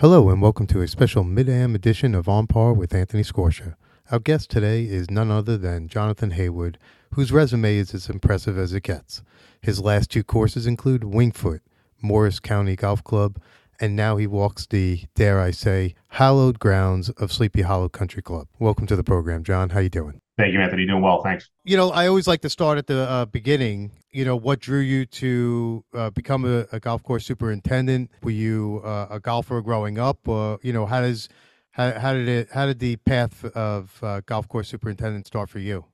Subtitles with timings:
[0.00, 3.74] Hello, and welcome to a special mid-am edition of On Par with Anthony Scorsia.
[4.10, 6.78] Our guest today is none other than Jonathan Heywood,
[7.12, 9.22] whose resume is as impressive as it gets.
[9.60, 11.60] His last two courses include Wingfoot,
[12.00, 13.42] Morris County Golf Club,
[13.78, 18.48] and now he walks the, dare I say, hallowed grounds of Sleepy Hollow Country Club.
[18.58, 19.68] Welcome to the program, John.
[19.68, 20.22] How you doing?
[20.40, 20.86] Thank you, Anthony.
[20.86, 21.50] Doing well, thanks.
[21.64, 23.90] You know, I always like to start at the uh, beginning.
[24.10, 28.10] You know, what drew you to uh, become a, a, golf course superintendent?
[28.22, 31.28] Were you uh, a golfer growing up, or you know, how does
[31.72, 35.58] how, how did it how did the path of uh, golf course superintendent start for
[35.58, 35.84] you?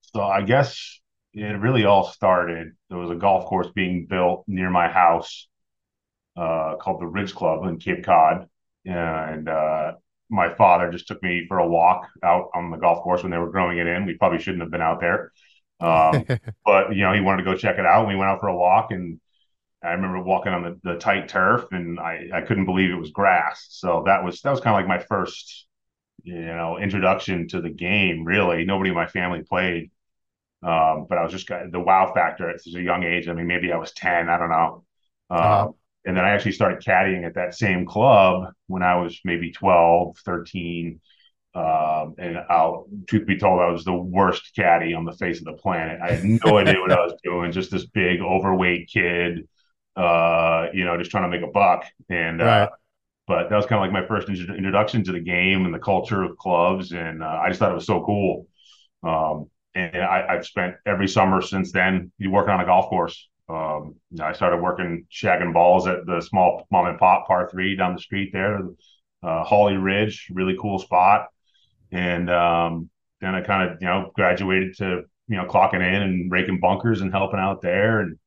[0.00, 0.98] So I guess
[1.34, 2.72] it really all started.
[2.88, 5.48] There was a golf course being built near my house
[6.34, 8.48] uh, called the Ridge Club in Cape Cod,
[8.86, 9.92] and uh,
[10.30, 13.38] my father just took me for a walk out on the golf course when they
[13.38, 14.06] were growing it in.
[14.06, 15.32] We probably shouldn't have been out there.
[15.80, 16.24] Um,
[16.64, 18.00] but you know, he wanted to go check it out.
[18.00, 19.20] And we went out for a walk and
[19.82, 23.10] I remember walking on the, the tight turf and I, I couldn't believe it was
[23.10, 23.66] grass.
[23.70, 25.66] So that was, that was kind of like my first,
[26.22, 28.24] you know, introduction to the game.
[28.24, 29.90] Really nobody in my family played.
[30.62, 33.28] Um, but I was just the wow factor at such a young age.
[33.28, 34.84] I mean, maybe I was 10, I don't know.
[35.30, 35.68] Uh,
[36.04, 40.16] and then I actually started caddying at that same club when I was maybe 12,
[40.24, 41.00] 13.
[41.52, 45.44] Um, and I'll, truth be told, I was the worst caddy on the face of
[45.44, 46.00] the planet.
[46.02, 47.52] I had no idea what I was doing.
[47.52, 49.48] Just this big, overweight kid,
[49.96, 51.84] uh, you know, just trying to make a buck.
[52.08, 52.62] And, uh, right.
[52.62, 52.68] uh,
[53.26, 56.22] but that was kind of like my first introduction to the game and the culture
[56.22, 56.92] of clubs.
[56.92, 58.46] And uh, I just thought it was so cool.
[59.02, 63.28] Um, and I, have spent every summer since then working on a golf course.
[63.50, 67.94] Um, I started working shagging balls at the small mom and pop par three down
[67.94, 68.60] the street there,
[69.22, 71.26] uh, Holly Ridge, really cool spot.
[71.90, 76.30] And um, then I kind of you know graduated to you know clocking in and
[76.30, 78.00] raking bunkers and helping out there.
[78.00, 78.18] And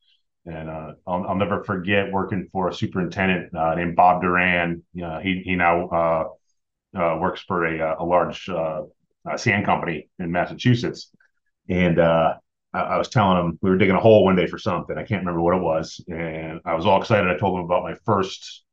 [0.45, 4.83] and uh, I'll, I'll, never forget working for a superintendent uh, named Bob Duran.
[5.01, 6.23] Uh, he he now uh,
[6.97, 8.49] uh, works for a, a large
[9.37, 11.09] sand company in Massachusetts.
[11.69, 11.97] And
[12.73, 14.97] I, I, was telling him we were digging a hole one day for something.
[14.97, 17.29] I can't remember what it was, and I was all excited.
[17.29, 18.63] I told him about my first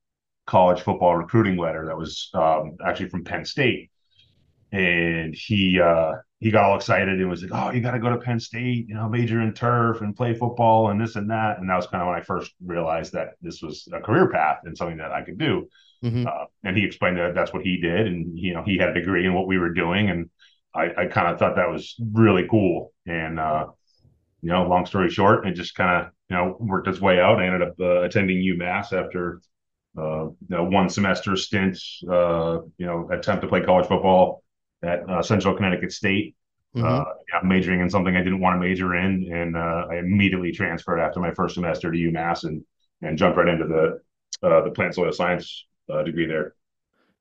[0.47, 3.91] college football recruiting letter that was um, actually from Penn State,
[4.73, 8.11] and he uh, he got all excited and was like, "Oh, you got to go
[8.11, 11.59] to Penn State, you know, major in turf and play football and this and that."
[11.59, 14.61] And that was kind of when I first realized that this was a career path
[14.65, 15.69] and something that I could do.
[16.05, 16.27] Mm-hmm.
[16.27, 18.95] Uh, and he explained that that's what he did, and you know, he had a
[18.95, 20.31] degree in what we were doing, and
[20.75, 22.93] I, I kind of thought that was really cool.
[23.07, 23.67] And uh,
[24.43, 27.41] you know, long story short, it just kind of you know worked its way out.
[27.41, 29.41] I ended up uh, attending UMass after
[29.99, 31.79] uh, you know, one semester stint,
[32.09, 34.43] uh, you know, attempt to play college football
[34.83, 36.37] at uh, Central Connecticut State.
[36.77, 36.87] Mm-hmm.
[36.87, 40.53] Uh, yeah, majoring in something I didn't want to major in, and uh, I immediately
[40.53, 42.63] transferred after my first semester to UMass and
[43.03, 45.67] and jumped right into the uh, the plant soil science
[46.05, 46.55] degree there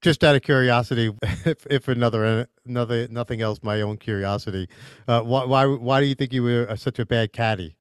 [0.01, 1.13] just out of curiosity,
[1.45, 4.67] if, if another another nothing else, my own curiosity,
[5.07, 7.75] uh, why why why do you think you were such a bad caddy?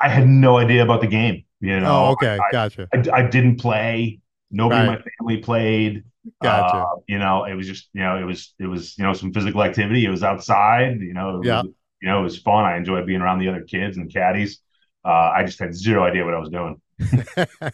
[0.00, 1.44] I had no idea about the game.
[1.60, 2.88] You know, oh, okay, I, gotcha.
[2.92, 4.20] I, I, didn't play.
[4.50, 4.98] Nobody right.
[4.98, 6.04] in my family played.
[6.42, 6.76] Gotcha.
[6.76, 9.32] Uh, you know, it was just you know, it was it was you know some
[9.32, 10.04] physical activity.
[10.04, 11.00] It was outside.
[11.00, 11.62] You know, yeah.
[11.62, 11.72] Was,
[12.02, 12.64] you know, it was fun.
[12.64, 14.60] I enjoyed being around the other kids and caddies.
[15.04, 16.80] Uh, I just had zero idea what I was doing.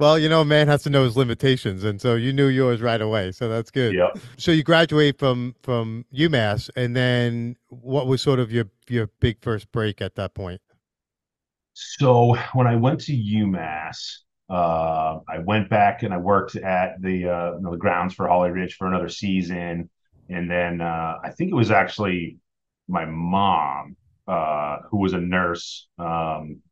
[0.00, 2.80] Well, you know, a man has to know his limitations, and so you knew yours
[2.80, 3.32] right away.
[3.32, 3.94] So that's good.
[3.94, 4.10] Yeah.
[4.36, 9.40] So you graduate from from UMass, and then what was sort of your your big
[9.40, 10.60] first break at that point?
[11.72, 17.28] So when I went to UMass, uh, I went back and I worked at the
[17.28, 19.90] uh, you know, the grounds for Holly Ridge for another season,
[20.28, 22.36] and then uh, I think it was actually
[22.86, 23.96] my mom
[24.28, 25.88] uh, who was a nurse.
[25.98, 26.62] Um,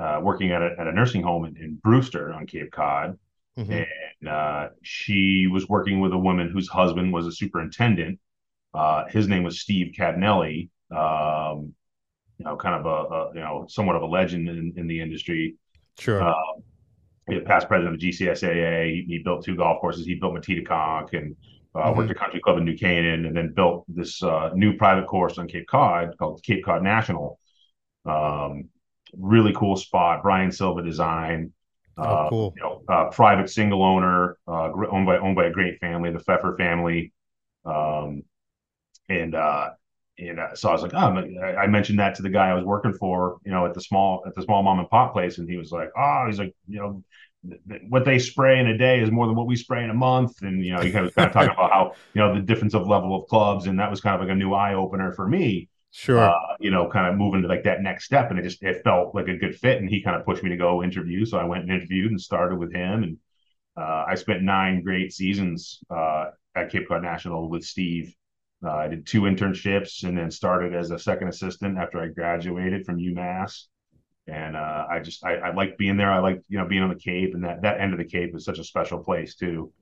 [0.00, 3.18] uh, working at a, at a nursing home in, in Brewster on Cape Cod.
[3.58, 3.72] Mm-hmm.
[3.72, 8.18] And uh, she was working with a woman whose husband was a superintendent.
[8.72, 11.74] Uh, his name was Steve Cadenelli, um,
[12.38, 15.00] you know, kind of a, a, you know, somewhat of a legend in, in the
[15.00, 15.56] industry.
[15.98, 16.22] Sure.
[16.22, 16.34] Uh,
[17.44, 18.92] past president of GCSAA.
[18.92, 20.06] He, he, built two golf courses.
[20.06, 21.36] He built Metedeconk and
[21.74, 21.98] uh, mm-hmm.
[21.98, 25.38] worked at Country Club in New Canaan, and then built this uh, new private course
[25.38, 27.38] on Cape Cod called Cape Cod National.
[28.06, 28.70] Um,
[29.18, 30.22] really cool spot.
[30.22, 31.52] Brian Silva design.
[31.96, 32.54] Oh, uh, cool.
[32.56, 36.20] You know, uh, private single owner, uh, owned by owned by a great family, the
[36.20, 37.12] Pfeffer family.
[37.64, 38.22] Um,
[39.08, 39.70] and uh,
[40.18, 40.98] and uh, so I was like, oh,
[41.58, 44.22] I mentioned that to the guy I was working for, you know, at the small
[44.26, 46.78] at the small mom and pop place, and he was like, oh, he's like, you
[46.78, 47.04] know,
[47.88, 50.42] what they spray in a day is more than what we spray in a month.
[50.42, 52.86] And, you know, he was kind of talking about how, you know, the difference of
[52.86, 53.66] level of clubs.
[53.66, 55.68] And that was kind of like a new eye opener for me.
[55.92, 56.18] Sure.
[56.20, 58.30] Uh, you know, kind of moving to like that next step.
[58.30, 59.78] And it just, it felt like a good fit.
[59.78, 61.24] And he kind of pushed me to go interview.
[61.24, 63.02] So I went and interviewed and started with him.
[63.02, 63.16] And
[63.76, 68.14] uh, I spent nine great seasons uh, at Cape Cod National with Steve.
[68.64, 72.84] Uh, I did two internships and then started as a second assistant after I graduated
[72.84, 73.64] from UMass.
[74.26, 76.10] And uh, I just I, I like being there.
[76.10, 78.36] I like you know being on the Cape, and that that end of the Cape
[78.36, 79.72] is such a special place too.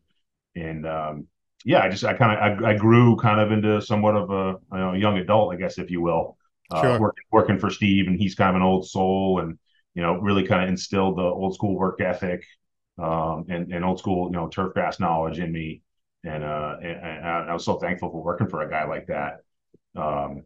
[0.54, 1.26] And um,
[1.64, 4.58] yeah, I just I kind of I, I, grew kind of into somewhat of a
[4.72, 6.36] you know, young adult, I guess, if you will.
[6.70, 7.00] Uh, sure.
[7.00, 9.58] Working, working for Steve, and he's kind of an old soul, and
[9.94, 12.44] you know really kind of instilled the old school work ethic
[12.98, 15.82] um, and, and old school, you know, turf grass knowledge in me.
[16.24, 19.38] And, uh, and, and I was so thankful for working for a guy like that.
[19.96, 20.42] Um,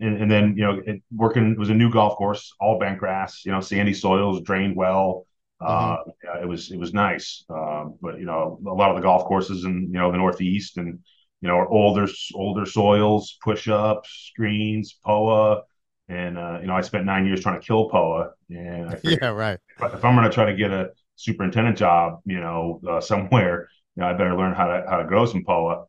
[0.00, 2.98] and, and then, you know, it, working, it was a new golf course, all bent
[2.98, 5.26] grass, you know, sandy soils, drained well.
[5.60, 6.42] Uh, mm-hmm.
[6.42, 7.44] it was, it was nice.
[7.50, 10.78] Um, but, you know, a lot of the golf courses in, you know, the Northeast
[10.78, 10.98] and,
[11.40, 15.62] you know, are older, older soils, push ups, screens, POA.
[16.08, 18.30] And, uh, you know, I spent nine years trying to kill POA.
[18.50, 19.58] And figured, yeah, right.
[19.80, 20.90] If I'm going to try to get a,
[21.20, 25.04] superintendent job, you know, uh, somewhere, you know, I better learn how to how to
[25.04, 25.84] grow some POA.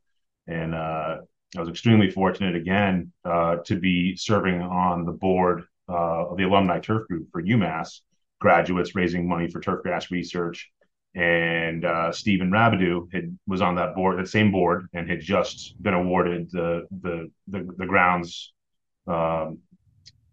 [0.47, 1.17] And uh,
[1.56, 6.44] I was extremely fortunate again uh, to be serving on the board uh, of the
[6.44, 8.01] alumni turf group for UMass
[8.41, 10.69] graduates raising money for turfgrass research.
[11.15, 15.81] And uh, Stephen Rabideau had was on that board, that same board, and had just
[15.81, 18.53] been awarded the the the, the grounds,
[19.07, 19.59] um,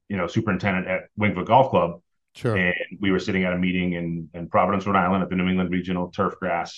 [0.08, 2.00] you know, superintendent at Wingfoot Golf Club
[2.38, 2.56] Sure.
[2.56, 5.49] And we were sitting at a meeting in, in Providence, Rhode Island at the New
[5.49, 6.70] England Regional Turfgrass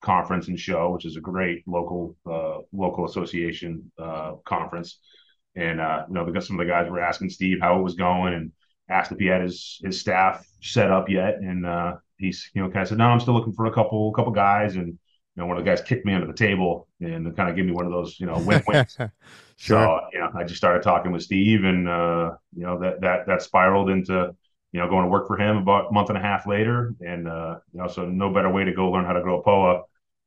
[0.00, 5.00] Conference and Show, which is a great local uh, local association uh, conference.
[5.54, 7.94] And uh, you know, because some of the guys were asking Steve how it was
[7.94, 8.52] going and
[8.92, 11.36] asked if he had his his staff set up yet.
[11.36, 14.12] And uh, he's you know kind of said, no, I'm still looking for a couple
[14.12, 14.76] couple guys.
[14.76, 14.96] And you
[15.36, 17.72] know, one of the guys kicked me under the table and kind of gave me
[17.72, 18.96] one of those you know win wins.
[18.96, 19.10] sure.
[19.56, 23.26] So you know, I just started talking with Steve, and uh, you know that that
[23.26, 24.34] that spiraled into
[24.72, 26.94] you know, going to work for him about a month and a half later.
[27.00, 29.42] And, uh, you know, so no better way to go learn how to grow a
[29.42, 29.82] POA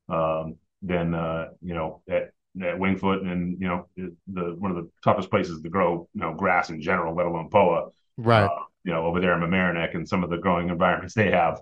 [0.07, 2.31] um, than, uh, you know, at,
[2.63, 6.21] at Winged Foot and, you know, the one of the toughest places to grow, you
[6.21, 7.89] know, grass in general, let alone POA.
[8.17, 8.45] Right.
[8.45, 11.59] Uh, you know, over there in Mamaroneck and some of the growing environments they have.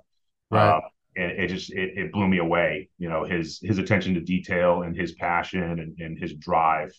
[0.51, 0.69] Right.
[0.69, 0.81] Uh,
[1.16, 2.90] and it just it, it blew me away.
[2.98, 6.92] You know, his his attention to detail and his passion and, and his drive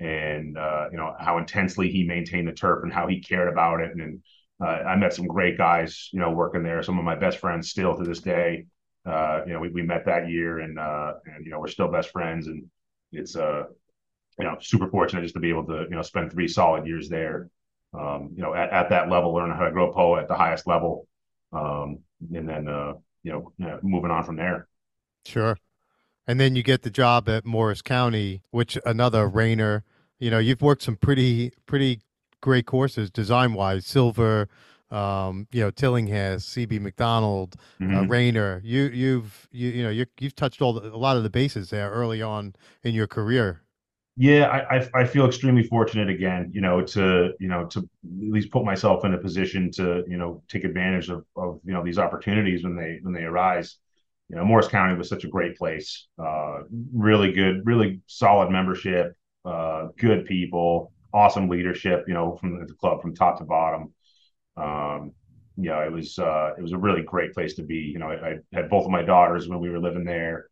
[0.00, 3.80] and uh, you know how intensely he maintained the turf and how he cared about
[3.80, 4.22] it and, and
[4.60, 6.82] uh, I met some great guys, you know, working there.
[6.82, 8.66] Some of my best friends still to this day.
[9.06, 11.90] Uh, you know, we, we met that year, and uh, and you know, we're still
[11.90, 12.64] best friends, and
[13.12, 13.64] it's uh,
[14.38, 17.08] you know, super fortunate just to be able to you know spend three solid years
[17.08, 17.50] there.
[17.98, 20.66] Um, you know, at, at that level, learn how to grow POA at the highest
[20.66, 21.08] level,
[21.52, 22.00] um,
[22.34, 24.68] and then uh, you know, know, moving on from there.
[25.24, 25.56] Sure.
[26.26, 29.84] And then you get the job at Morris County, which another Raynor.
[30.18, 32.00] You know, you've worked some pretty pretty
[32.40, 33.86] great courses design wise.
[33.86, 34.48] Silva,
[34.90, 37.96] um, you know, Tillinghast, CB Macdonald, uh, mm-hmm.
[37.96, 38.60] uh, Raynor.
[38.64, 41.70] You you've you you know you you've touched all the, a lot of the bases
[41.70, 43.62] there early on in your career.
[44.20, 48.32] Yeah, I, I, I feel extremely fortunate again, you know, to you know to at
[48.32, 51.84] least put myself in a position to you know take advantage of, of you know
[51.84, 53.76] these opportunities when they when they arise.
[54.28, 56.06] You know, Morris County was such a great place.
[56.18, 56.58] Uh,
[56.92, 63.00] really good, really solid membership, uh, good people awesome leadership, you know, from the club
[63.00, 63.92] from top to bottom.
[64.58, 65.12] Um,
[65.56, 67.76] you know, it was uh, it was a really great place to be.
[67.76, 70.48] You know, I, I had both of my daughters when we were living there,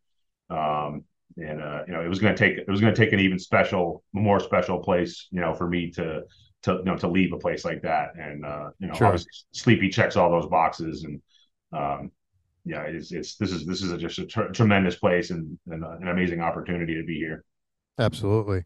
[0.49, 1.03] um,
[1.37, 3.19] and uh, you know, it was going to take it was going to take an
[3.19, 6.23] even special, more special place, you know, for me to
[6.63, 8.09] to you know to leave a place like that.
[8.17, 9.15] And uh, you know, sure.
[9.53, 11.21] Sleepy checks all those boxes, and
[11.71, 12.11] um,
[12.65, 15.83] yeah, it's it's this is this is a, just a tr- tremendous place and, and
[15.83, 17.45] uh, an amazing opportunity to be here.
[17.97, 18.63] Absolutely.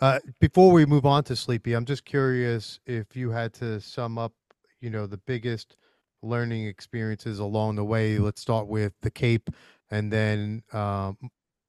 [0.00, 4.18] Uh, before we move on to Sleepy, I'm just curious if you had to sum
[4.18, 4.32] up,
[4.84, 5.76] you know, the biggest
[6.22, 8.18] learning experiences along the way.
[8.18, 9.48] Let's start with the Cape,
[9.90, 11.16] and then um,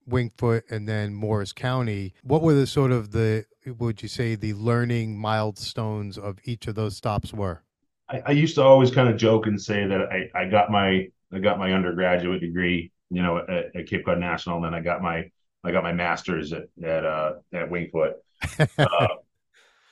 [0.06, 2.14] Winged Foot, and then Morris County.
[2.24, 6.76] What were the sort of the would you say the learning milestones of each of
[6.76, 7.64] those stops were?
[8.10, 11.08] I, I used to always kind of joke and say that I, I got my
[11.32, 14.82] I got my undergraduate degree, you know, at, at Cape Cod National, and then I
[14.82, 15.32] got my
[15.64, 18.16] I got my master's at at uh, at Winged Foot.
[18.78, 19.08] uh,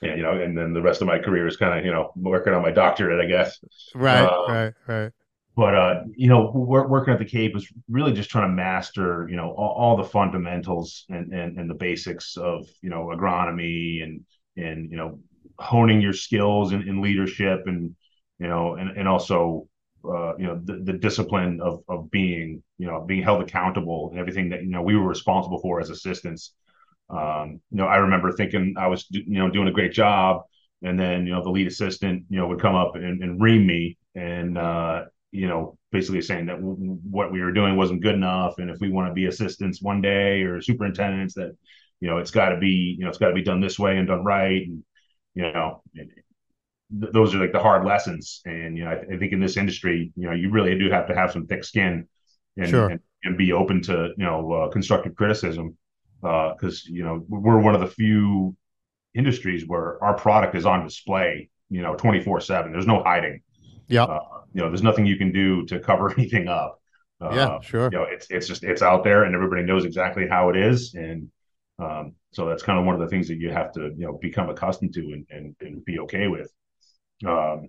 [0.04, 2.12] yeah, you know, and then the rest of my career is kind of you know
[2.16, 3.58] working on my doctorate, I guess.
[3.94, 5.12] Right, uh, right, right.
[5.56, 9.36] But uh, you know, working at the Cape was really just trying to master, you
[9.36, 14.20] know, all, all the fundamentals and, and and the basics of you know agronomy and
[14.56, 15.20] and you know
[15.58, 17.94] honing your skills in, in leadership and
[18.40, 19.68] you know and and also
[20.04, 24.18] uh, you know the, the discipline of of being you know being held accountable and
[24.18, 26.52] everything that you know we were responsible for as assistants.
[27.10, 30.42] Um, you know, I remember thinking I was you know doing a great job,
[30.82, 33.66] and then you know the lead assistant you know would come up and, and ream
[33.66, 38.14] me, and uh, you know basically saying that w- what we were doing wasn't good
[38.14, 41.56] enough, and if we want to be assistants one day or superintendents, that
[42.00, 43.98] you know it's got to be you know it's got to be done this way
[43.98, 44.82] and done right, and
[45.34, 46.08] you know th-
[47.12, 48.40] those are like the hard lessons.
[48.46, 50.90] And you know I, th- I, think in this industry, you know you really do
[50.90, 52.08] have to have some thick skin
[52.56, 52.88] and sure.
[52.88, 55.76] and, and, be open to you know uh, constructive criticism
[56.24, 58.56] because uh, you know we're one of the few
[59.14, 63.42] industries where our product is on display you know 24 7 there's no hiding.
[63.88, 64.04] Yeah.
[64.04, 64.20] Uh,
[64.52, 66.80] you know there's nothing you can do to cover anything up.
[67.20, 67.88] Uh, yeah sure.
[67.92, 70.94] you know it's it's just it's out there and everybody knows exactly how it is.
[70.94, 71.30] And
[71.78, 74.18] um, so that's kind of one of the things that you have to you know
[74.20, 76.50] become accustomed to and, and, and be okay with.
[77.26, 77.68] Um,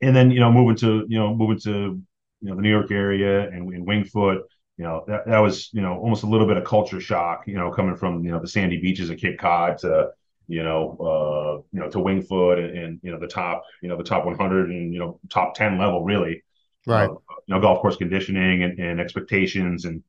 [0.00, 2.00] and then you know moving to you know moving to
[2.40, 4.40] you know the new york area and, and wingfoot
[4.80, 7.54] you know that, that was you know almost a little bit of culture shock you
[7.54, 10.10] know coming from you know the sandy beaches of cape cod to
[10.50, 13.96] you know, uh, you know, to Wingfoot and, and, you know the top, you know,
[13.96, 16.42] the top 100 and you know top 10 level really,
[16.88, 17.08] right?
[17.08, 17.14] Uh,
[17.46, 20.02] you know, golf course conditioning and, and expectations and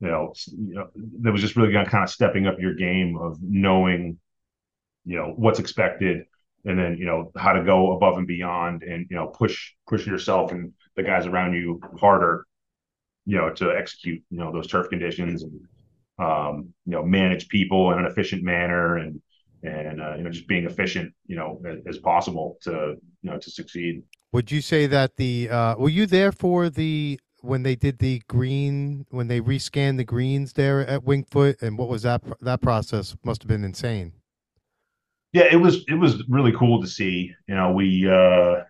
[0.00, 0.88] you know, you know,
[1.22, 4.18] that was just really kind of stepping up your game of knowing,
[5.04, 6.24] you know, what's expected,
[6.64, 10.04] and then you know how to go above and beyond, and you know, push push
[10.04, 12.44] yourself and the guys around you harder,
[13.28, 15.60] you know, to execute you know those turf conditions and
[16.18, 19.20] um, you know manage people in an efficient manner and
[19.62, 23.38] and uh, you know just being efficient you know as, as, possible to you know
[23.38, 24.02] to succeed.
[24.32, 28.22] Would you say that the uh, were you there for the when they did the
[28.28, 31.60] green when they rescanned the greens there at wingfoot?
[31.60, 34.14] And what was that that process must have been insane.
[35.34, 37.30] Yeah it was it was really cool to see.
[37.46, 38.62] You know we uh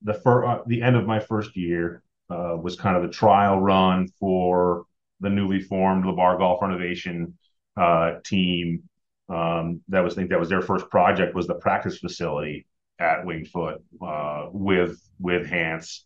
[0.00, 3.60] the fir- uh, the end of my first year uh, was kind of the trial
[3.60, 4.84] run for
[5.20, 7.36] the newly formed LaBar Golf Renovation
[7.76, 8.82] uh, team.
[9.28, 12.66] Um, that was I think that was their first project was the practice facility
[12.98, 16.04] at Wingfoot uh, with with Hanse,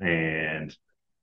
[0.00, 0.76] and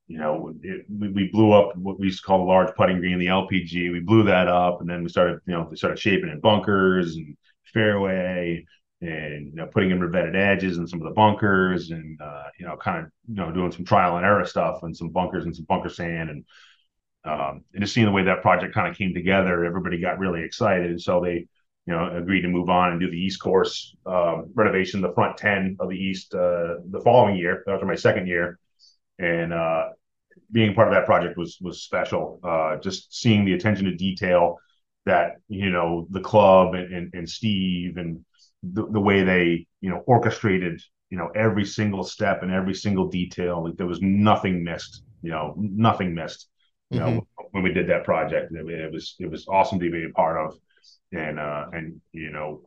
[0.07, 2.99] you know it, we, we, blew up what we used to call the large putting
[2.99, 3.91] green, the LPG.
[3.91, 7.15] We blew that up, and then we started you know we started shaping in bunkers
[7.15, 7.37] and
[7.73, 8.65] fairway,
[9.01, 12.65] and you know putting in revetted edges and some of the bunkers, and uh, you
[12.65, 15.55] know kind of you know doing some trial and error stuff and some bunkers and
[15.55, 16.45] some bunker sand and
[17.27, 20.43] um, and just seeing the way that project kind of came together, everybody got really
[20.43, 20.89] excited.
[20.89, 21.47] And so they,
[21.85, 25.37] you know, agreed to move on and do the East Course um, renovation, the front
[25.37, 28.59] 10 of the East uh, the following year, after my second year.
[29.19, 29.89] And uh,
[30.51, 32.39] being part of that project was was special.
[32.43, 34.57] Uh, just seeing the attention to detail
[35.05, 38.23] that, you know, the club and, and, and Steve and
[38.63, 43.07] the, the way they, you know, orchestrated, you know, every single step and every single
[43.07, 43.63] detail.
[43.63, 46.47] Like there was nothing missed, you know, nothing missed
[46.89, 47.15] you mm-hmm.
[47.15, 50.09] know when we did that project it, it, was it was awesome to be a
[50.09, 50.57] part of
[51.11, 52.61] and uh and you know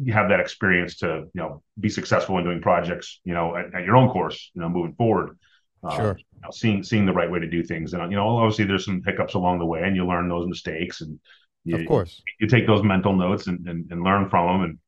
[0.00, 3.74] you have that experience to you know be successful in doing projects you know at,
[3.74, 5.38] at your own course you know moving forward
[5.82, 8.36] uh, sure you know, seeing seeing the right way to do things and you know
[8.36, 11.18] obviously there's some hiccups along the way and you learn those mistakes and
[11.64, 14.78] you, of course you take those mental notes and, and, and learn from them and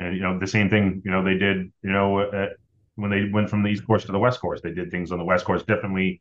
[0.00, 2.50] and you know the same thing you know they did you know at,
[2.96, 5.18] when they went from the east course to the west course they did things on
[5.18, 6.20] the west course differently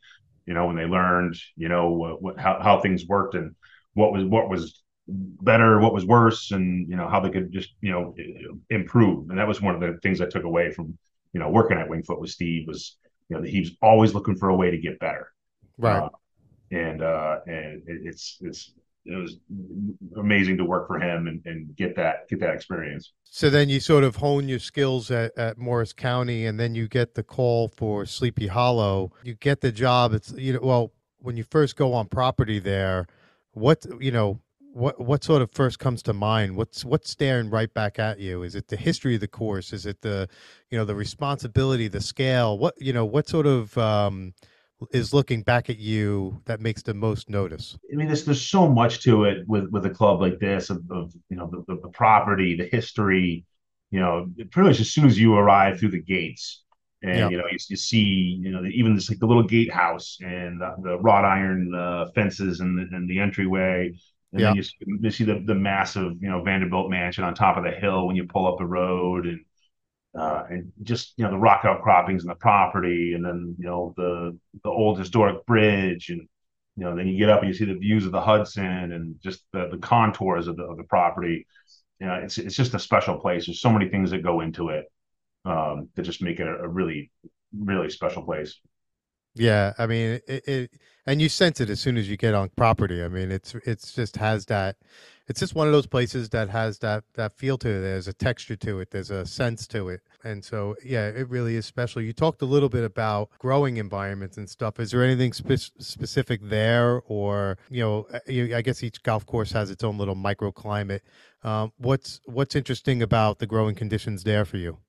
[0.49, 3.53] you know, when they learned, you know, what, how, how things worked and
[3.93, 7.75] what was, what was better, what was worse, and, you know, how they could just,
[7.81, 8.15] you know,
[8.71, 9.29] improve.
[9.29, 10.97] And that was one of the things I took away from,
[11.33, 12.97] you know, working at Wingfoot with Steve was,
[13.29, 15.31] you know, he was always looking for a way to get better.
[15.77, 16.01] Right.
[16.01, 16.09] Uh,
[16.71, 18.73] and, uh, and it's, it's,
[19.11, 19.37] it was
[20.17, 23.13] amazing to work for him and, and get that get that experience.
[23.23, 26.87] So then you sort of hone your skills at, at Morris County, and then you
[26.87, 29.11] get the call for Sleepy Hollow.
[29.23, 30.13] You get the job.
[30.13, 33.07] It's you know well when you first go on property there,
[33.51, 34.39] what you know
[34.73, 36.55] what what sort of first comes to mind?
[36.55, 38.43] What's what's staring right back at you?
[38.43, 39.73] Is it the history of the course?
[39.73, 40.27] Is it the
[40.69, 42.57] you know the responsibility, the scale?
[42.57, 44.33] What you know what sort of um,
[44.91, 47.77] is looking back at you that makes the most notice?
[47.91, 50.83] I mean, there's there's so much to it with with a club like this of,
[50.89, 53.45] of you know the, the, the, property, the history.
[53.91, 56.63] You know, pretty much as soon as you arrive through the gates,
[57.01, 60.61] and you know you, you, see you know even this like the little gatehouse and
[60.61, 63.91] the, the wrought iron uh, fences and the, and the entryway.
[64.31, 67.57] And then you see, you see the, the massive, you know, Vanderbilt mansion on top
[67.57, 69.39] of the hill when you pull up the road, and
[70.17, 73.93] uh, and just you know the rock outcroppings and the property, and then you know
[73.97, 76.21] the the old historic bridge, and
[76.75, 79.15] you know then you get up and you see the views of the Hudson and
[79.21, 81.45] just the, the contours of the of the property.
[81.99, 83.45] You know, it's it's just a special place.
[83.45, 84.85] There's so many things that go into it
[85.45, 87.11] um, that just make it a, a really
[87.57, 88.59] really special place.
[89.35, 90.71] Yeah, I mean it, it,
[91.05, 93.03] and you sense it as soon as you get on property.
[93.03, 94.77] I mean, it's it's just has that
[95.29, 97.81] it's just one of those places that has that that feel to it.
[97.81, 98.89] There's a texture to it.
[98.89, 102.01] There's a sense to it, and so yeah, it really is special.
[102.01, 104.79] You talked a little bit about growing environments and stuff.
[104.79, 109.51] Is there anything spe- specific there, or you know, uh, I guess each golf course
[109.51, 111.01] has its own little microclimate.
[111.43, 114.79] Um, what's what's interesting about the growing conditions there for you?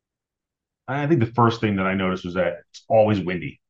[0.88, 3.60] I think the first thing that I noticed was that it's always windy.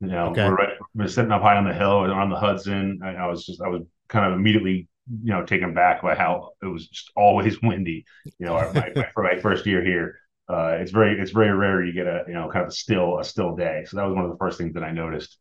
[0.00, 0.48] You know, okay.
[0.48, 3.00] we're, right, we're sitting up high on the hill on the Hudson.
[3.04, 6.50] I, I was just I was kind of immediately you know taken back by how
[6.62, 8.04] it was just always windy.
[8.38, 10.18] You know, my, my, for my first year here,
[10.48, 13.18] uh, it's very it's very rare you get a you know kind of a still
[13.18, 13.84] a still day.
[13.86, 15.38] So that was one of the first things that I noticed.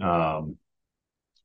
[0.00, 0.56] Um,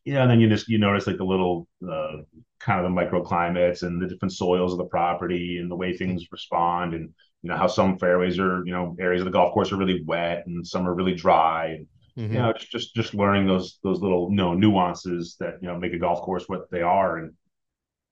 [0.05, 2.17] yeah, and then you just you notice like the little uh,
[2.59, 6.25] kind of the microclimates and the different soils of the property and the way things
[6.31, 7.09] respond and
[7.41, 10.03] you know how some fairways are you know areas of the golf course are really
[10.05, 11.87] wet and some are really dry and
[12.17, 12.33] mm-hmm.
[12.33, 15.77] you know it's just just learning those those little you know nuances that you know
[15.77, 17.33] make a golf course what they are and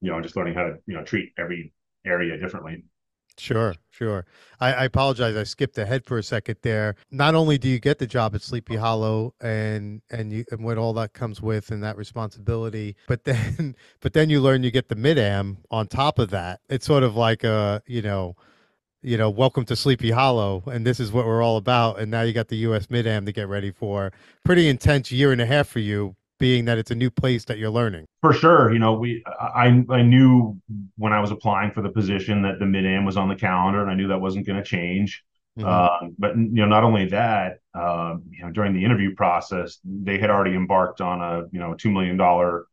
[0.02, 1.74] you know just learning how to you know treat every
[2.06, 2.84] area differently
[3.38, 4.25] Sure, sure.
[4.62, 5.36] I, I, apologize.
[5.36, 6.96] I skipped ahead for a second there.
[7.12, 10.78] Not only do you get the job at Sleepy Hollow and and you and what
[10.78, 14.88] all that comes with and that responsibility, but then but then you learn you get
[14.88, 16.62] the mid am on top of that.
[16.70, 18.38] It's sort of like a you know,
[19.02, 22.00] you know, welcome to Sleepy Hollow, and this is what we're all about.
[22.00, 22.90] And now you got the U.S.
[22.90, 24.14] mid am to get ready for.
[24.46, 27.58] Pretty intense year and a half for you, being that it's a new place that
[27.58, 28.06] you're learning.
[28.22, 30.60] For sure, you know, we I I knew
[30.98, 33.82] when I was applying for the position that the mid am was on the calendar,
[33.82, 35.24] and I knew that wasn't going to change.
[35.58, 35.68] Mm-hmm.
[35.68, 40.18] Uh, but you know, not only that, uh, you know, during the interview process, they
[40.18, 42.65] had already embarked on a you know two million dollar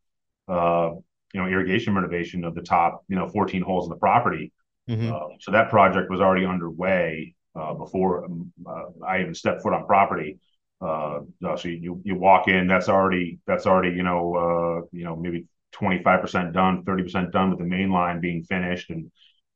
[0.49, 0.91] uh,
[1.33, 4.51] you know irrigation renovation of the top you know 14 holes of the property.
[4.89, 5.13] Mm-hmm.
[5.13, 9.73] Uh, so that project was already underway uh, before um, uh, I even stepped foot
[9.73, 10.39] on property.
[10.81, 15.15] Uh, so you you walk in, that's already that's already you know uh, you know
[15.15, 19.11] maybe 25% done, 30% done with the main line being finished, and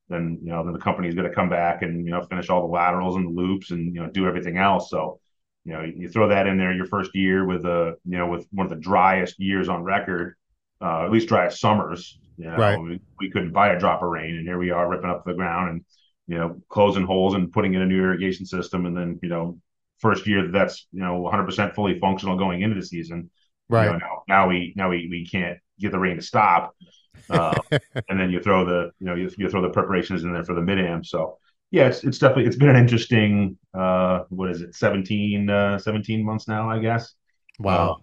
[0.10, 2.62] then you know then the company's going to come back and you know finish all
[2.62, 4.90] the laterals and the loops and you know do everything else.
[4.90, 5.20] So
[5.66, 8.48] you know you throw that in there your first year with a you know with
[8.52, 10.36] one of the driest years on record,
[10.82, 12.18] uh, at least driest summers.
[12.38, 12.80] You know, right.
[12.80, 15.34] we, we couldn't buy a drop of rain, and here we are ripping up the
[15.34, 15.86] ground and
[16.28, 19.60] you know closing holes and putting in a new irrigation system, and then you know
[20.00, 23.30] first year that's you know 100% fully functional going into the season.
[23.70, 26.74] Right you know, now, now, we now we we can't get the rain to stop,
[27.30, 27.60] uh,
[28.10, 30.54] and then you throw the you know you, you throw the preparations in there for
[30.54, 31.04] the mid am.
[31.04, 31.38] So
[31.72, 36.24] yeah, it's it's definitely it's been an interesting uh, what is it 17 uh, 17
[36.24, 37.14] months now I guess.
[37.60, 37.92] Wow.
[37.92, 37.96] Uh,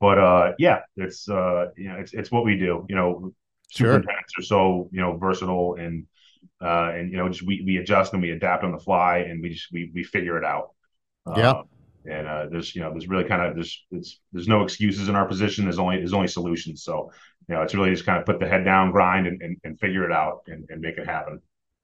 [0.00, 2.84] but uh, yeah, it's uh, you know it's it's what we do.
[2.88, 3.32] You know,
[3.70, 3.86] sure.
[3.86, 6.06] superintendents are so you know versatile and
[6.60, 9.40] uh, and you know just we we adjust and we adapt on the fly and
[9.40, 10.70] we just we we figure it out.
[11.26, 11.50] Yeah.
[11.50, 11.64] Um,
[12.04, 15.14] and uh, there's you know there's really kind of there's it's there's no excuses in
[15.14, 15.64] our position.
[15.64, 16.82] There's only there's only solutions.
[16.82, 17.12] So
[17.48, 19.78] you know it's really just kind of put the head down, grind, and and, and
[19.78, 21.40] figure it out and, and make it happen.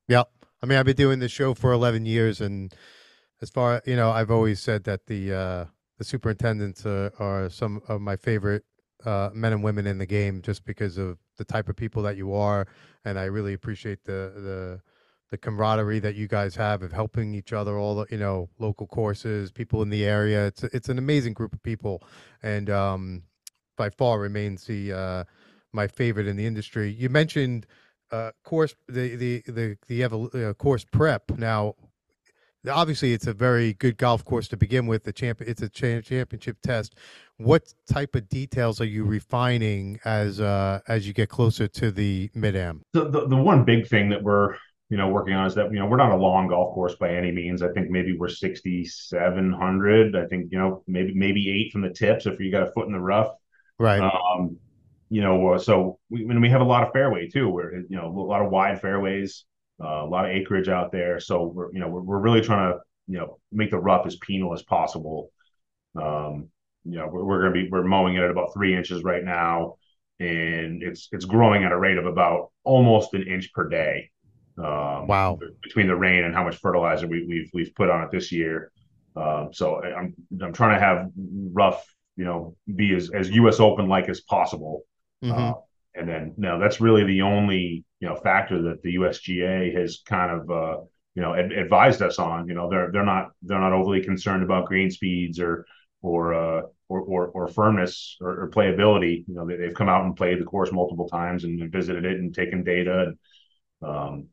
[0.08, 0.24] Yeah.
[0.62, 2.74] I mean, I've been doing this show for 11 years, and
[3.40, 5.64] as far you know, I've always said that the uh,
[5.98, 8.64] the superintendents are, are some of my favorite
[9.04, 12.16] uh, men and women in the game, just because of the type of people that
[12.16, 12.66] you are,
[13.04, 14.80] and I really appreciate the the
[15.30, 18.86] the camaraderie that you guys have of helping each other all the you know local
[18.86, 20.46] courses people in the area.
[20.46, 22.02] It's it's an amazing group of people.
[22.42, 23.22] And um,
[23.76, 25.24] by far remains the uh,
[25.72, 26.90] my favorite in the industry.
[26.90, 27.66] You mentioned
[28.10, 31.30] uh, course the the the the evol- uh, course prep.
[31.36, 31.74] Now
[32.68, 35.04] obviously it's a very good golf course to begin with.
[35.04, 36.94] The champ it's a cha- championship test.
[37.36, 42.30] What type of details are you refining as uh as you get closer to the
[42.34, 44.56] mid am the, the, the one big thing that we're
[44.90, 47.14] you know, working on is that, you know, we're not a long golf course by
[47.14, 47.62] any means.
[47.62, 50.16] I think maybe we're 6,700.
[50.16, 52.86] I think, you know, maybe, maybe eight from the tips if you got a foot
[52.86, 53.34] in the rough.
[53.78, 54.00] Right.
[54.00, 54.56] Um,
[55.10, 57.96] you know, uh, so we, and we have a lot of fairway too, where, you
[57.96, 59.44] know, a lot of wide fairways,
[59.82, 61.20] uh, a lot of acreage out there.
[61.20, 64.16] So we're, you know, we're, we're really trying to, you know, make the rough as
[64.16, 65.30] penal as possible.
[66.00, 66.48] Um,
[66.84, 69.24] you know, we're, we're going to be, we're mowing it at about three inches right
[69.24, 69.76] now.
[70.20, 74.10] And it's, it's growing at a rate of about almost an inch per day.
[74.58, 75.38] Um, wow!
[75.62, 78.32] Between the rain and how much fertilizer we, have we've, we've put on it this
[78.32, 78.72] year,
[79.16, 81.10] um, so I'm I'm trying to have
[81.52, 81.84] rough,
[82.16, 83.60] you know, be as as U.S.
[83.60, 84.82] Open like as possible.
[85.22, 85.38] Mm-hmm.
[85.38, 85.52] Uh,
[85.94, 90.30] and then now that's really the only you know factor that the USGA has kind
[90.30, 90.80] of uh,
[91.14, 92.48] you know ad- advised us on.
[92.48, 95.66] You know, they're they're not they're not overly concerned about green speeds or
[96.02, 99.24] or uh, or, or, or firmness or, or, playability.
[99.26, 102.18] You know, they, have come out and played the course multiple times and visited it
[102.18, 103.18] and taken data and
[103.82, 104.26] um,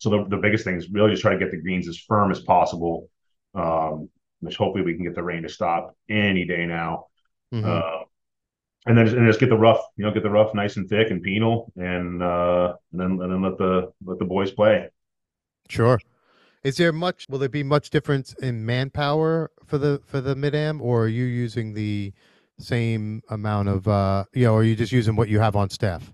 [0.00, 2.30] so the, the biggest thing is really just try to get the greens as firm
[2.30, 3.08] as possible,
[3.54, 4.08] um,
[4.40, 7.06] which hopefully we can get the rain to stop any day now.
[7.52, 7.70] Mm-hmm.
[7.70, 8.04] Uh,
[8.86, 10.88] and then just, and just get the rough, you know, get the rough nice and
[10.88, 14.88] thick and penal, and uh, and then and then let the let the boys play.
[15.68, 15.98] Sure.
[16.64, 17.26] Is there much?
[17.28, 21.08] Will there be much difference in manpower for the for the mid am, or are
[21.08, 22.12] you using the
[22.58, 26.12] same amount of uh, you know, are you just using what you have on staff?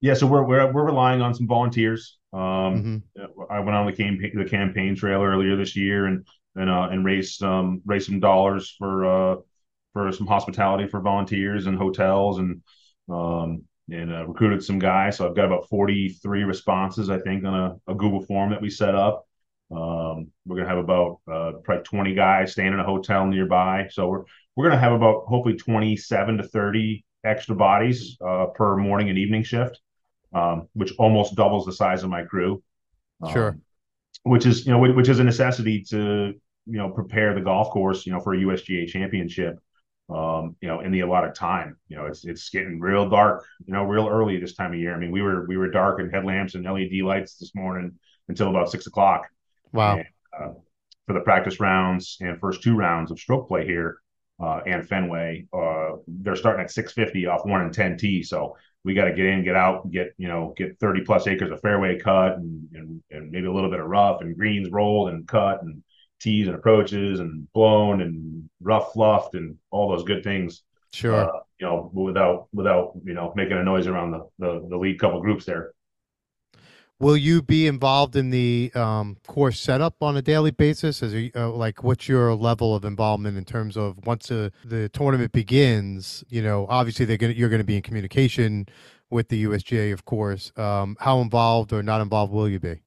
[0.00, 2.17] Yeah, so we're we're we're relying on some volunteers.
[2.32, 3.42] Um, mm-hmm.
[3.50, 7.04] I went on the campaign the campaign trail earlier this year and and uh, and
[7.04, 9.36] raised some raised some dollars for uh,
[9.92, 12.62] for some hospitality for volunteers and hotels and
[13.08, 15.16] um, and uh, recruited some guys.
[15.16, 18.70] So I've got about 43 responses, I think, on a, a Google form that we
[18.70, 19.26] set up.
[19.70, 23.88] Um, we're gonna have about uh, probably 20 guys staying in a hotel nearby.
[23.90, 24.24] So we're
[24.56, 29.42] we're gonna have about hopefully 27 to 30 extra bodies uh, per morning and evening
[29.42, 29.80] shift,
[30.32, 32.62] um, which almost doubles the size of my crew.
[33.22, 33.58] Um, sure.
[34.22, 36.34] Which is you know which is a necessity to
[36.66, 39.58] you know prepare the golf course you know for a USGA championship.
[40.10, 41.76] Um, you know, in the allotted time.
[41.88, 43.44] You know, it's it's getting real dark.
[43.66, 44.94] You know, real early this time of year.
[44.94, 47.92] I mean, we were we were dark in headlamps and LED lights this morning
[48.28, 49.26] until about six o'clock.
[49.72, 49.98] Wow.
[49.98, 50.06] And,
[50.38, 50.52] uh,
[51.08, 53.98] for the practice rounds and first two rounds of stroke play here
[54.40, 58.22] uh, and Fenway, uh, they're starting at 650 off one and 10 T.
[58.22, 61.50] So we got to get in, get out, get you know, get 30 plus acres
[61.50, 65.10] of fairway cut and, and, and maybe a little bit of rough and greens rolled
[65.10, 65.82] and cut and
[66.20, 70.62] tees and approaches and blown and rough fluffed and all those good things.
[70.92, 71.28] Sure.
[71.28, 74.98] Uh, you know, without without you know making a noise around the the, the lead
[74.98, 75.72] couple groups there.
[77.00, 81.00] Will you be involved in the um, course setup on a daily basis?
[81.00, 84.88] As a, uh, like, what's your level of involvement in terms of once the, the
[84.88, 86.24] tournament begins?
[86.28, 88.66] You know, obviously they're gonna you're going to be in communication
[89.10, 90.50] with the USGA, of course.
[90.56, 92.82] Um, how involved or not involved will you be?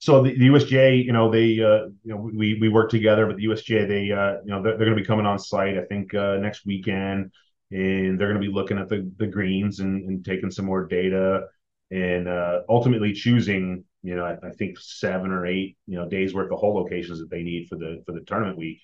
[0.00, 3.36] So the, the USGA, you know, they, uh, you know, we we work together, but
[3.36, 5.76] the USGA, they, uh, you know, they're, they're going to be coming on site.
[5.76, 7.30] I think uh, next weekend,
[7.70, 10.86] and they're going to be looking at the the greens and, and taking some more
[10.86, 11.42] data
[11.90, 16.34] and uh, ultimately choosing you know I, I, think seven or eight you know days
[16.34, 18.80] worth of hole locations that they need for the for the tournament week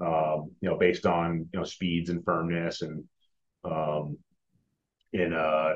[0.00, 3.04] um, you know based on you know speeds and firmness and
[3.64, 4.18] um
[5.12, 5.74] and uh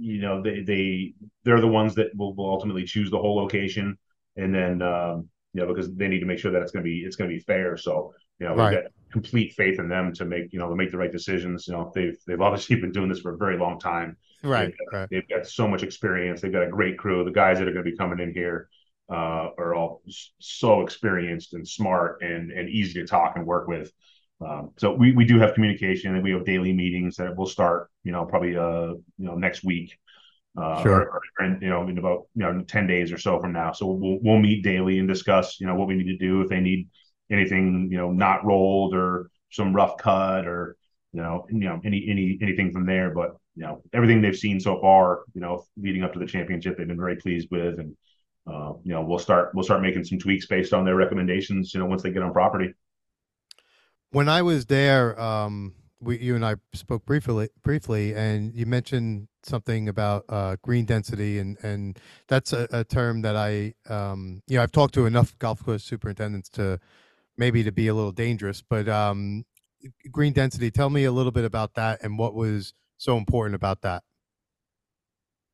[0.00, 1.14] you know they they
[1.44, 3.98] they're the ones that will, will ultimately choose the whole location.
[4.36, 6.88] And then um you know because they need to make sure that it's going to
[6.88, 7.76] be it's going to be fair.
[7.76, 8.70] So you know right.
[8.70, 11.66] we've got complete faith in them to make you know to make the right decisions.
[11.66, 14.66] You know they've they've obviously been doing this for a very long time Right.
[14.66, 15.08] They've got, right.
[15.10, 16.40] they've got so much experience.
[16.40, 17.24] They've got a great crew.
[17.24, 18.68] The guys that are going to be coming in here
[19.10, 20.02] uh, are all
[20.38, 23.90] so experienced and smart and and easy to talk and work with.
[24.40, 27.90] Um, so we, we do have communication and we have daily meetings that will start,
[28.04, 29.98] you know, probably uh, you know, next week.
[30.56, 31.02] Uh, sure.
[31.02, 33.72] Or, or, you know, in about you know ten days or so from now.
[33.72, 36.48] So we'll we'll meet daily and discuss, you know, what we need to do if
[36.48, 36.88] they need
[37.30, 40.76] anything, you know, not rolled or some rough cut or
[41.12, 43.10] you know, you know, any any anything from there.
[43.10, 46.78] But you know everything they've seen so far, you know, leading up to the championship,
[46.78, 47.96] they've been very pleased with, and
[48.46, 51.74] uh, you know we'll start we'll start making some tweaks based on their recommendations.
[51.74, 52.72] You know, once they get on property.
[54.10, 59.26] When I was there, um, we you and I spoke briefly briefly, and you mentioned
[59.42, 64.56] something about uh, green density, and and that's a, a term that I um, you
[64.56, 66.78] know I've talked to enough golf course superintendents to
[67.36, 69.44] maybe to be a little dangerous, but um,
[70.12, 70.70] green density.
[70.70, 74.02] Tell me a little bit about that and what was so important about that?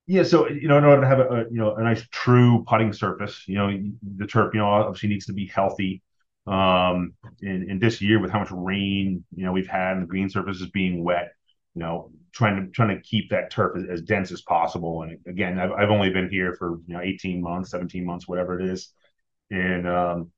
[0.07, 2.65] Yeah, so you know, in order to have a, a, you know a nice true
[2.69, 3.71] putting surface, you know,
[4.17, 6.03] the turf, you know, obviously needs to be healthy.
[6.47, 10.07] Um, and, and this year with how much rain, you know, we've had and the
[10.07, 11.33] green surfaces being wet,
[11.75, 15.03] you know, trying to trying to keep that turf as, as dense as possible.
[15.03, 18.61] And again, I've I've only been here for you know 18 months, 17 months, whatever
[18.61, 18.93] it is,
[19.51, 20.33] and um,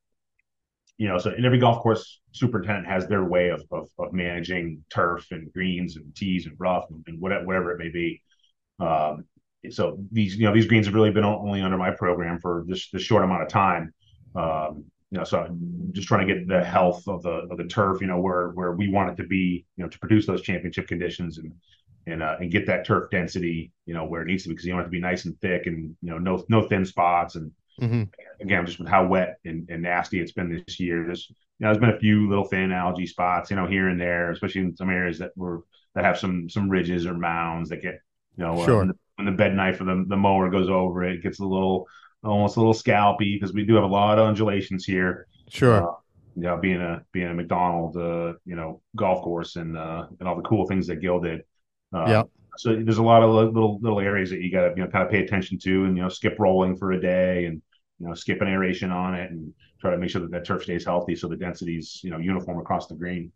[0.99, 4.85] you know, so in every golf course superintendent has their way of, of, of managing
[4.91, 8.23] turf and greens and tees and rough and, and whatever, whatever it may be.
[8.81, 9.25] Um,
[9.71, 12.89] so these, you know, these greens have really been only under my program for this,
[12.91, 13.93] this short amount of time.
[14.35, 17.65] Um, you know, so I'm just trying to get the health of the of the
[17.65, 20.43] turf, you know, where where we want it to be, you know, to produce those
[20.43, 21.53] championship conditions and
[22.07, 24.67] and uh, and get that turf density, you know, where it needs to be because
[24.67, 27.37] you want it to be nice and thick and you know no no thin spots
[27.37, 28.05] and Mm-hmm.
[28.41, 31.69] Again, just with how wet and, and, nasty it's been this year, there's you know
[31.69, 34.77] there's been a few little thin algae spots, you know, here and there, especially in
[34.77, 35.63] some areas that were
[35.95, 38.01] that have some some ridges or mounds that get
[38.37, 38.79] you know sure.
[38.79, 41.41] when, the, when, the, bed knife or the, the mower goes over it, it gets
[41.41, 41.87] a little
[42.23, 45.27] almost a little scalpy because we do have a lot of undulations here.
[45.49, 45.89] Sure.
[45.89, 45.95] Uh,
[46.35, 50.29] you know, being a being a Macdonald, uh, you know, golf course and uh, and
[50.29, 51.43] all the cool things that Gil did.
[51.95, 52.23] Uh, yeah.
[52.59, 55.05] So there's a lot of little little areas that you got to you know kind
[55.05, 57.63] of pay attention to, and you know, skip rolling for a day, and
[57.99, 60.63] you know, skip an aeration on it and try to make sure that that turf
[60.63, 63.33] stays healthy so the density's, you know, uniform across the green.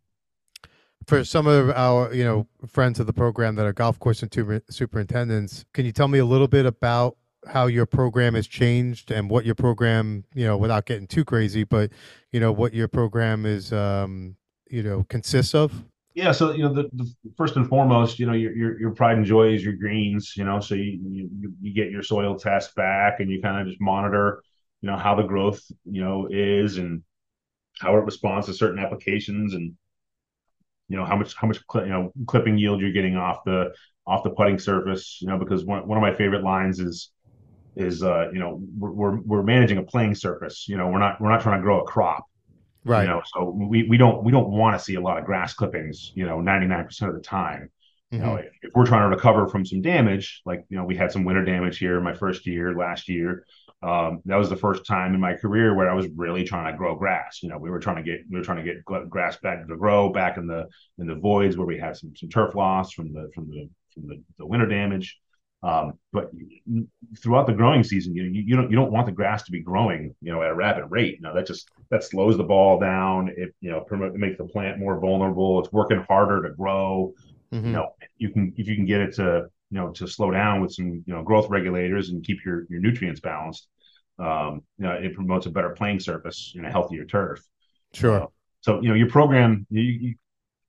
[1.07, 4.63] for some of our you know friends of the program that are golf course and
[4.71, 9.31] superintendents, can you tell me a little bit about how your program has changed and
[9.31, 11.91] what your program you know without getting too crazy, but
[12.33, 14.37] you know what your program is um,
[14.69, 15.85] you know consists of?
[16.15, 19.17] Yeah, so you know, the, the first and foremost, you know, your, your your pride
[19.17, 20.35] and joy is your greens.
[20.37, 23.69] You know, so you you, you get your soil test back, and you kind of
[23.69, 24.43] just monitor,
[24.81, 27.03] you know, how the growth, you know, is and
[27.81, 29.75] how it responds to certain applications, and
[30.89, 33.73] you know how much how much you know clipping yield you're getting off the
[34.07, 35.19] off the putting surface.
[35.21, 37.11] You know, because one one of my favorite lines is
[37.77, 40.67] is uh you know we're we're, we're managing a playing surface.
[40.69, 42.25] You know, we're not we're not trying to grow a crop
[42.85, 43.03] Right.
[43.05, 45.55] You know, so we, we don't we don't want to see a lot of grass
[45.55, 47.71] clippings, you know, 99% of the time.
[48.17, 48.41] You know, Mhm.
[48.47, 51.25] if, if we're trying to recover from some damage, like you know, we had some
[51.25, 53.45] winter damage here my first year, last year.
[53.83, 56.77] Um, that was the first time in my career where I was really trying to
[56.77, 57.43] grow grass.
[57.43, 59.77] You know, we were trying to get we were trying to get grass back to
[59.77, 60.67] grow back in the
[60.99, 64.07] in the voids where we had some some turf loss from the from the from
[64.07, 65.19] the, the winter damage.
[65.63, 66.31] Um, but
[67.19, 69.61] throughout the growing season, you, you you don't you don't want the grass to be
[69.61, 71.17] growing, you know, at a rapid rate.
[71.17, 73.31] You know, that just that slows the ball down.
[73.37, 75.61] It you know promote, it makes the plant more vulnerable.
[75.61, 77.15] It's working harder to grow.
[77.53, 77.67] Mhm.
[77.67, 77.89] You know,
[78.19, 81.03] you can if you can get it to you know to slow down with some
[81.07, 83.69] you know growth regulators and keep your your nutrients balanced.
[84.19, 87.41] Um, you know, it promotes a better playing surface and a healthier turf.
[87.95, 88.25] Sure.
[88.25, 88.27] Uh,
[88.61, 90.15] so you know your program you, you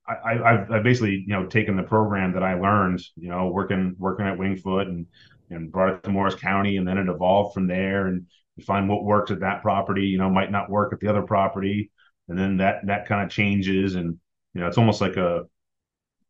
[0.06, 3.94] I, I've, I've basically you know taken the program that I learned you know working
[3.98, 5.06] working at Wingfoot and
[5.50, 8.88] and brought it to Morris County and then it evolved from there and you find
[8.88, 11.90] what works at that property you know might not work at the other property
[12.28, 14.18] and then that that kind of changes and
[14.54, 15.42] you know it's almost like a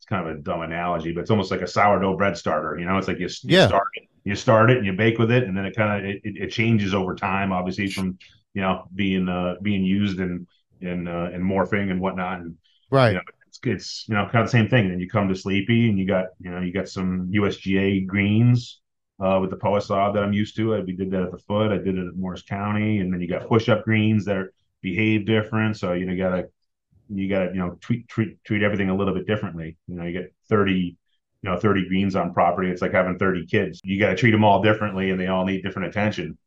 [0.02, 2.84] it's kind of a dumb analogy but it's almost like a sourdough bread starter you
[2.84, 3.66] know it's like you, you Yeah.
[3.66, 6.10] start it you start it and you bake with it and then it kind of
[6.10, 8.18] it, it, changes over time obviously from
[8.52, 10.48] you know being uh being used and
[10.80, 12.56] and uh, and morphing and whatnot and
[12.90, 13.10] Right.
[13.10, 14.88] you know, it's, it's you know kind of the same thing.
[14.88, 18.80] Then you come to Sleepy and you got you know you got some USGA greens
[19.20, 20.74] uh, with the Poa sod that I'm used to.
[20.74, 21.70] I, we did that at the foot.
[21.70, 24.52] I did it at Morris County, and then you got push up greens that are,
[24.82, 25.76] behave different.
[25.76, 26.48] So you know you gotta
[27.14, 29.76] you gotta you know treat treat treat everything a little bit differently.
[29.86, 30.96] You know you get 30
[31.42, 32.70] you know 30 greens on property.
[32.70, 33.80] It's like having 30 kids.
[33.84, 36.38] You got to treat them all differently, and they all need different attention.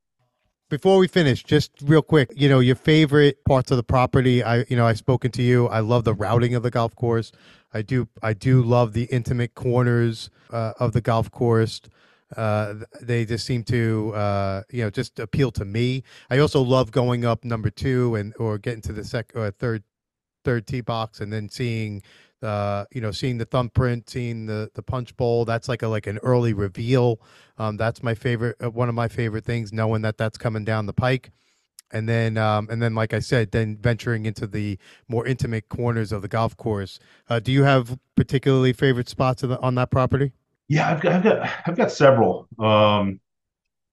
[0.69, 4.41] Before we finish, just real quick, you know, your favorite parts of the property.
[4.41, 5.67] I, you know, I've spoken to you.
[5.67, 7.31] I love the routing of the golf course.
[7.71, 11.81] I do, I do love the intimate corners uh, of the golf course.
[12.35, 16.03] Uh, they just seem to, uh, you know, just appeal to me.
[16.31, 19.83] I also love going up number two and or getting to the second or third,
[20.45, 22.01] third tee box and then seeing,
[22.41, 25.43] uh, you know, seeing the thumbprint, seeing the the punch bowl.
[25.45, 27.19] That's like a like an early reveal.
[27.57, 30.85] Um, that's my favorite, uh, one of my favorite things, knowing that that's coming down
[30.85, 31.31] the pike.
[31.91, 34.77] And then, um, and then, like I said, then venturing into the
[35.07, 36.99] more intimate corners of the golf course.
[37.29, 40.31] Uh, do you have particularly favorite spots the, on that property?
[40.67, 42.47] Yeah, I've got I've got I've got several.
[42.59, 43.19] Um,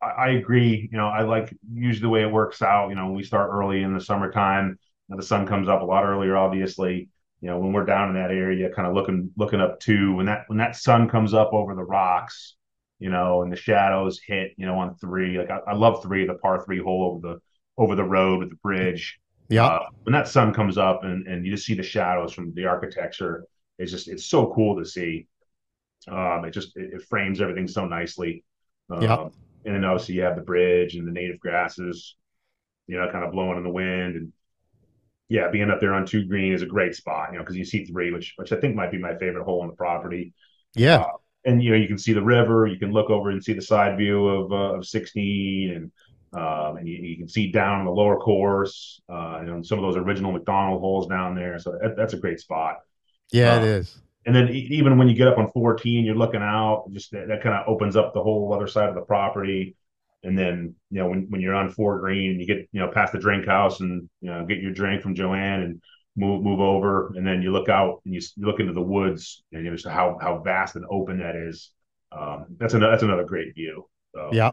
[0.00, 0.88] I, I agree.
[0.90, 2.88] You know, I like usually the way it works out.
[2.88, 4.78] You know, we start early in the summertime.
[5.18, 7.08] The sun comes up a lot earlier, obviously.
[7.40, 10.26] You know, when we're down in that area, kind of looking looking up to when
[10.26, 12.56] that when that sun comes up over the rocks,
[13.00, 15.38] you know, and the shadows hit, you know, on three.
[15.38, 17.40] Like I, I love three, the par three hole over the
[17.82, 19.18] over the road with the bridge.
[19.48, 19.66] Yeah.
[19.66, 22.66] Uh, when that sun comes up and and you just see the shadows from the
[22.66, 23.44] architecture,
[23.78, 25.26] it's just it's so cool to see.
[26.08, 28.44] Um, it just it, it frames everything so nicely.
[28.90, 29.28] Um, Yeah.
[29.64, 32.16] And then obviously you have the bridge and the native grasses,
[32.88, 34.16] you know, kind of blowing in the wind.
[34.16, 34.32] And
[35.32, 37.64] yeah, being up there on two green is a great spot, you know, because you
[37.64, 40.32] see three, which which I think might be my favorite hole on the property.
[40.74, 41.00] yeah.
[41.00, 42.66] Uh, and you know, you can see the river.
[42.68, 45.92] You can look over and see the side view of uh, of 16, and
[46.40, 49.82] um, and you, you can see down the lower course, uh, you know, some of
[49.82, 51.58] those original Macdonald holes down there.
[51.58, 52.78] So that, that's a great spot
[53.32, 53.98] yeah, it uh, is.
[54.26, 57.42] and then even when you get up on 14 you're looking out just that, that
[57.42, 59.74] kind of opens up the whole other side of the property
[60.22, 62.88] and then you know when, when you're on four green and you get you know
[62.88, 65.82] past the drink house and you know get your drink from joanne and
[66.16, 69.42] move move over and then you look out and you, you look into the woods
[69.52, 71.70] and you know just how how vast and open that is
[72.12, 74.50] um, that's another that's another great view so, Yeah.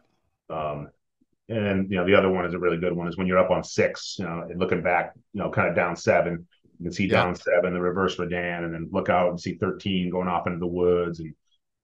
[0.49, 0.89] um,
[1.49, 3.39] and then you know the other one is a really good one is when you're
[3.39, 6.47] up on six you know and looking back you know kind of down seven
[6.79, 7.23] you can see Yeah.
[7.23, 10.59] down seven, the reverse Redan, and then look out and see 13 going off into
[10.59, 11.19] the woods.
[11.19, 11.33] And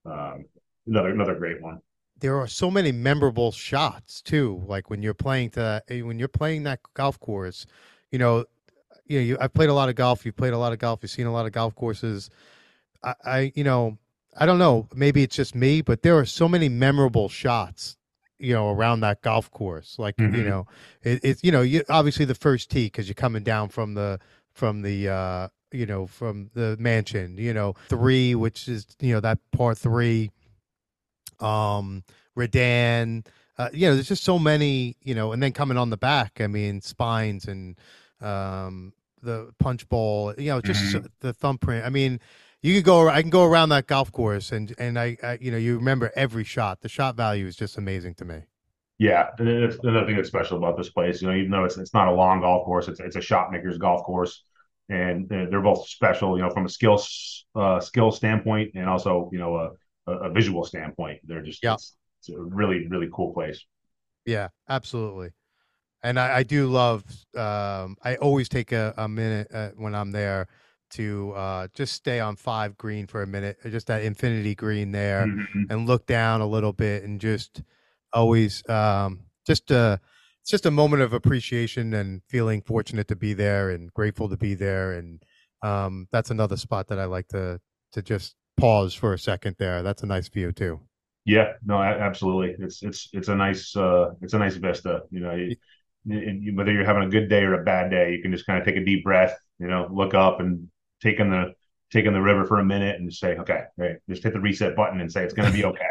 [0.06, 0.46] um,
[0.88, 1.80] another another great one.
[2.20, 4.64] There are so many memorable shots too.
[4.68, 7.66] Like when you're playing to eh, when you're playing that golf course,
[8.12, 8.46] you know,
[9.06, 10.26] you know, you, I've played a lot of golf.
[10.26, 11.00] You've played a lot of golf.
[11.02, 12.30] You've seen a lot of golf courses.
[13.04, 13.98] I, I, you know,
[14.38, 14.88] I don't know.
[14.96, 17.98] Maybe it's just me, but there are so many memorable shots,
[18.40, 20.00] you know, around that golf course.
[20.00, 20.46] Like you Mhm.
[20.46, 20.68] know,
[21.04, 24.20] it, it's you know, you obviously the first tee because you're coming down from the
[24.54, 27.38] from the uh, you know, from the mansion.
[27.38, 30.32] You know, three, which is you know that part three.
[31.42, 32.04] Um,
[32.36, 33.26] Redan.
[33.58, 34.96] Uh, you know, there's just so many.
[35.02, 36.42] You know, and then coming on the back.
[36.42, 37.78] I mean, spines and
[38.22, 40.34] um the punch bowl.
[40.38, 41.10] You know, just Mhm.
[41.20, 41.86] the thumbprint.
[41.86, 42.20] I mean,
[42.62, 43.10] you could go.
[43.10, 46.12] I can go around that golf course, and and I, I, you know, you remember
[46.16, 46.82] every shot.
[46.82, 48.42] The shot value is just amazing to me.
[48.98, 51.22] Yeah, and it's another thing that's special about this place.
[51.22, 53.52] You know, even though it's it's not a long golf course, it's it's a shot
[53.52, 54.44] maker's golf course,
[54.90, 56.38] and they're they're both special.
[56.38, 57.02] You know, from a skill
[57.56, 59.72] uh, skill standpoint, and also you know a
[60.08, 61.22] a, a visual standpoint.
[61.24, 61.74] They're just Yeah.
[61.74, 63.64] it's, it's a really really cool place.
[64.26, 65.32] Yeah, absolutely.
[66.04, 67.04] And I, I do love.
[67.36, 70.48] Um, I always take a, a minute uh, when I'm there
[70.92, 74.92] to uh, just stay on five green for a minute, uh, just that infinity green
[74.92, 75.70] there, Mhm.
[75.70, 77.64] and look down a little bit, and just
[78.14, 79.98] always um, just uh
[80.42, 84.38] it's just a moment of appreciation and feeling fortunate to be there and grateful to
[84.38, 85.24] be there, and
[85.64, 87.60] um, that's another spot that I like to
[87.94, 89.84] to just pause for a second there.
[89.84, 90.80] That's a nice view too.
[91.26, 92.56] Yeah, no, absolutely.
[92.64, 95.02] It's it's it's a nice uh it's a nice vista.
[95.12, 95.56] You know, you,
[96.06, 98.60] you, whether you're having a good day or a bad day, you can just kind
[98.60, 99.36] of take a deep breath.
[99.60, 100.68] You know, look up and
[101.02, 101.54] take in the
[101.92, 104.76] take in the river for a minute and say, okay, right, just hit the reset
[104.76, 105.86] button and say it's going to be okay.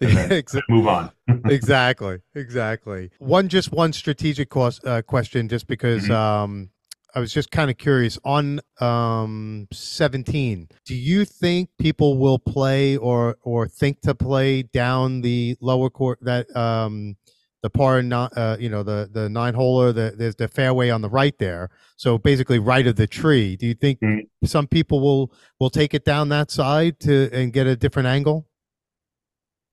[0.00, 1.10] And then Exa- move on.
[1.46, 6.10] exactly exactly one just one strategic cost, uh, question just because Mhm.
[6.10, 6.70] um
[7.16, 12.96] i was just kind of curious on um 17 do you think people will play
[12.96, 17.16] or or think to play down the lower court that um
[17.62, 21.00] the par not uh you know the the nine holer the there's the fairway on
[21.00, 24.28] the right there so basically right of the tree do you think Mhm.
[24.44, 28.46] some people will will take it down that side to and get a different angle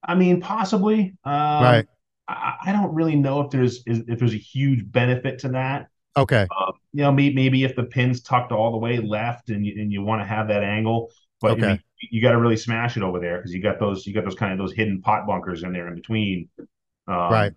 [0.06, 1.15] I mean, possibly.
[1.23, 1.86] Um, Right.
[2.27, 5.88] I, I don't really know if there's if there's a huge benefit to that.
[6.15, 9.65] Okay Um, you know, maybe, maybe if the pin's tucked all the way left and
[9.65, 11.10] you, and you want to have that angle,
[11.41, 11.63] but I Okay.
[11.63, 14.26] mean, you got to really smash it over there because you got those you got
[14.26, 16.49] those kind of those hidden pot bunkers in there in between.
[17.08, 17.54] Um, Right.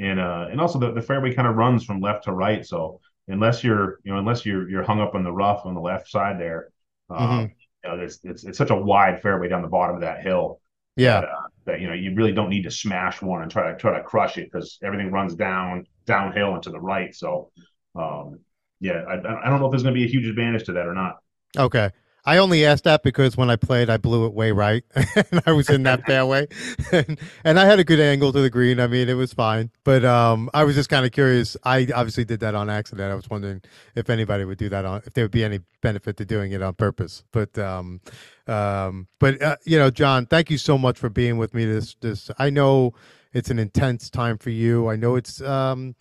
[0.00, 3.00] And uh, and also the, the fairway kind of runs from left to right, so
[3.28, 6.08] unless you're you know unless you're you're hung up on the rough on the left
[6.10, 6.70] side there,
[7.10, 7.54] um, Mhm.
[7.84, 10.60] you know, there's it's it's such a wide fairway down the bottom of that hill
[10.96, 13.70] yeah that, uh, that you know you really don't need to smash one and try
[13.70, 17.14] to try to crush it because everything runs down downhill and to the right.
[17.14, 17.50] So,
[17.94, 18.40] um,
[18.80, 20.86] yeah, I, I don't know if there's going to be a huge advantage to that
[20.86, 21.16] or not.
[21.56, 21.90] Okay.
[22.26, 25.52] I only asked that because when I played, I blew it way right, and I
[25.52, 26.46] was in that fairway,
[26.90, 28.80] and, and I had a good angle to the green.
[28.80, 31.54] I mean, it was fine, but um, I was just kind of curious.
[31.64, 33.12] I obviously did that on accident.
[33.12, 33.60] I was wondering
[33.94, 36.62] if anybody would do that on, if there would be any benefit to doing it
[36.62, 37.24] on purpose.
[37.30, 38.00] But um,
[38.46, 41.66] um, but uh, you know, John, thank you so much for being with me.
[41.66, 42.94] This this I know
[43.34, 44.88] it's an intense time for you.
[44.88, 45.94] I know it's um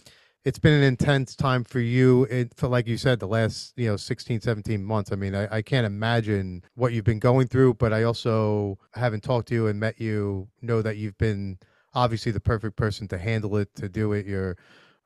[0.45, 3.87] it's been an intense time for you it for like you said the last you
[3.87, 7.75] know 16 17 months i mean I, I can't imagine what you've been going through
[7.75, 11.59] but i also haven't talked to you and met you know that you've been
[11.93, 14.57] obviously the perfect person to handle it to do it you're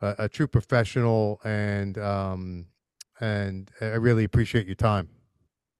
[0.01, 2.65] a, a true professional and um
[3.19, 5.09] and i really appreciate your time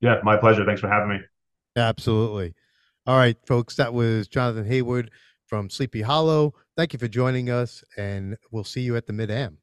[0.01, 0.63] Yeah, my pleasure.
[0.65, 1.19] Thanks for having me.
[1.75, 2.53] Absolutely.
[3.05, 5.09] All right, folks, that was Jonathan Heywood
[5.47, 6.53] from Sleepy Hollow.
[6.75, 9.55] Thank you for joining us, and we'll see you at the Mid Am.